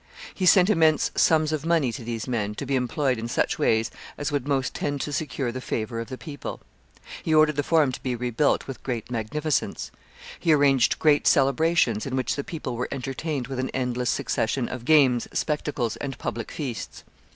[0.33, 3.91] He sent immense sums of money to these men, to be employed in such ways
[4.17, 6.59] as would most tend to secure the favor of the people.
[7.21, 9.91] He ordered the Forum to be rebuilt with great magnificence.
[10.39, 14.85] He arranged great celebrations, in which the people were entertained with an endless succession of
[14.85, 17.03] games, spectacles, and public feasts.